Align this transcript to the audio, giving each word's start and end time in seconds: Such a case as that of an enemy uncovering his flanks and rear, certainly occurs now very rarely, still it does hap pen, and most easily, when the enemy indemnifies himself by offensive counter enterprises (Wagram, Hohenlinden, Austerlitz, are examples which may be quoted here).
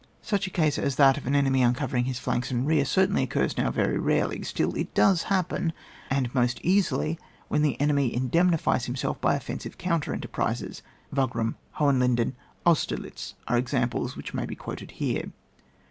Such 0.23 0.47
a 0.47 0.49
case 0.49 0.79
as 0.79 0.95
that 0.95 1.15
of 1.15 1.27
an 1.27 1.35
enemy 1.35 1.61
uncovering 1.61 2.05
his 2.05 2.17
flanks 2.17 2.49
and 2.49 2.65
rear, 2.65 2.85
certainly 2.85 3.21
occurs 3.21 3.55
now 3.55 3.69
very 3.69 3.99
rarely, 3.99 4.41
still 4.41 4.73
it 4.75 4.91
does 4.95 5.21
hap 5.29 5.49
pen, 5.49 5.73
and 6.09 6.33
most 6.33 6.59
easily, 6.63 7.19
when 7.49 7.61
the 7.61 7.79
enemy 7.79 8.11
indemnifies 8.11 8.85
himself 8.85 9.21
by 9.21 9.35
offensive 9.35 9.77
counter 9.77 10.11
enterprises 10.11 10.81
(Wagram, 11.15 11.55
Hohenlinden, 11.73 12.33
Austerlitz, 12.65 13.35
are 13.47 13.59
examples 13.59 14.17
which 14.17 14.33
may 14.33 14.47
be 14.47 14.55
quoted 14.55 14.89
here). 14.97 15.25